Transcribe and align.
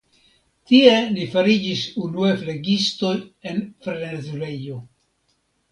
Tie 0.69 0.93
ni 1.17 1.27
fariĝis 1.33 1.83
unue 2.05 2.33
flegistoj 2.41 3.15
en 3.53 3.65
frenezulejo. 3.87 4.85